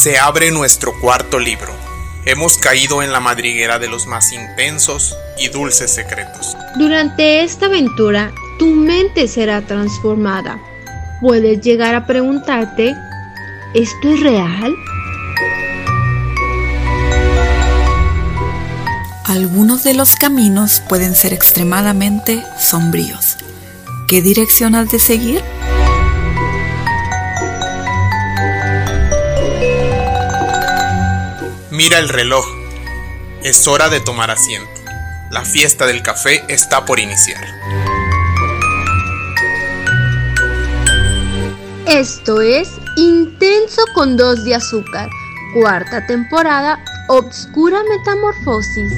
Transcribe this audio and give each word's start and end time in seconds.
Se 0.00 0.18
abre 0.18 0.50
nuestro 0.50 0.98
cuarto 0.98 1.38
libro. 1.38 1.74
Hemos 2.24 2.56
caído 2.56 3.02
en 3.02 3.12
la 3.12 3.20
madriguera 3.20 3.78
de 3.78 3.86
los 3.86 4.06
más 4.06 4.32
intensos 4.32 5.14
y 5.36 5.48
dulces 5.48 5.90
secretos. 5.90 6.56
Durante 6.78 7.44
esta 7.44 7.66
aventura, 7.66 8.32
tu 8.58 8.68
mente 8.68 9.28
será 9.28 9.60
transformada. 9.60 10.58
Puedes 11.20 11.60
llegar 11.60 11.94
a 11.94 12.06
preguntarte, 12.06 12.94
¿esto 13.74 14.08
es 14.08 14.20
real? 14.20 14.74
Algunos 19.26 19.84
de 19.84 19.92
los 19.92 20.14
caminos 20.14 20.82
pueden 20.88 21.14
ser 21.14 21.34
extremadamente 21.34 22.42
sombríos. 22.58 23.36
¿Qué 24.08 24.22
dirección 24.22 24.74
has 24.76 24.90
de 24.90 24.98
seguir? 24.98 25.42
Mira 31.82 31.98
el 31.98 32.10
reloj. 32.10 32.44
Es 33.42 33.66
hora 33.66 33.88
de 33.88 34.00
tomar 34.00 34.30
asiento. 34.30 34.68
La 35.30 35.46
fiesta 35.46 35.86
del 35.86 36.02
café 36.02 36.44
está 36.48 36.84
por 36.84 37.00
iniciar. 37.00 37.42
Esto 41.86 42.42
es 42.42 42.68
Intenso 42.98 43.80
con 43.94 44.18
dos 44.18 44.44
de 44.44 44.56
azúcar, 44.56 45.08
cuarta 45.54 46.06
temporada, 46.06 46.84
Obscura 47.08 47.82
Metamorfosis. 47.84 48.92